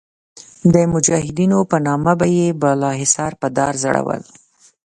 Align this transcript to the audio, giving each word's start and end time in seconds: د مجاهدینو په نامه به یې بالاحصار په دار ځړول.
د 0.73 0.75
مجاهدینو 0.93 1.59
په 1.69 1.77
نامه 1.87 2.13
به 2.19 2.27
یې 2.37 2.47
بالاحصار 2.61 3.31
په 3.41 3.47
دار 3.57 3.73
ځړول. 3.83 4.21